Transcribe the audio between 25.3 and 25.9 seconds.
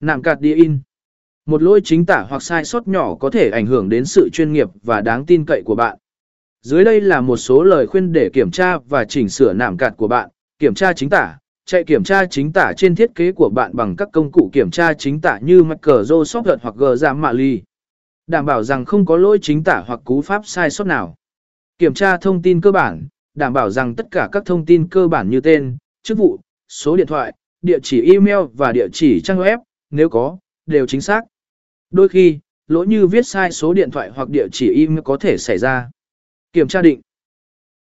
như tên,